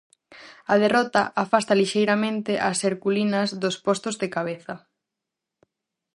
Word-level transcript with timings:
A 0.73 0.75
derrota 0.83 1.21
afasta 1.43 1.77
lixeiramente 1.81 2.51
ás 2.69 2.79
herculinas 2.87 3.49
dos 3.61 3.75
postos 3.85 4.15
de 4.21 4.27
cabeza. 4.35 4.73